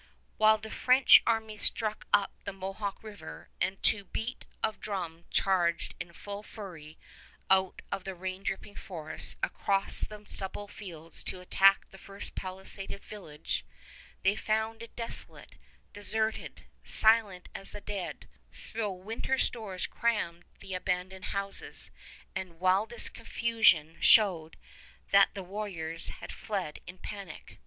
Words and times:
When 0.37 0.59
the 0.61 0.71
French 0.71 1.21
army 1.27 1.59
struck 1.59 2.07
up 2.11 2.33
the 2.43 2.51
Mohawk 2.53 3.03
River, 3.03 3.49
and 3.61 3.83
to 3.83 4.05
beat 4.05 4.45
of 4.63 4.79
drum 4.79 5.25
charged 5.29 5.93
in 5.99 6.11
full 6.11 6.41
fury 6.41 6.97
out 7.51 7.83
of 7.91 8.03
the 8.03 8.15
rain 8.15 8.41
dripping 8.41 8.75
forests 8.77 9.35
across 9.43 10.01
the 10.01 10.25
stubble 10.27 10.67
fields 10.67 11.23
to 11.25 11.39
attack 11.39 11.87
the 11.91 11.99
first 11.99 12.33
palisaded 12.33 13.03
village, 13.03 13.63
they 14.23 14.35
found 14.35 14.81
it 14.81 14.95
desolate, 14.95 15.53
deserted, 15.93 16.65
silent 16.83 17.47
as 17.53 17.71
the 17.73 17.81
dead, 17.81 18.27
though 18.73 18.91
winter 18.91 19.37
stores 19.37 19.85
crammed 19.85 20.45
the 20.61 20.73
abandoned 20.73 21.25
houses 21.25 21.91
and 22.35 22.59
wildest 22.59 23.13
confusion 23.13 23.97
showed 24.01 24.57
that 25.11 25.35
the 25.35 25.43
warriors 25.43 26.09
had 26.09 26.31
fled 26.33 26.79
in 26.87 26.97
panic. 26.97 27.59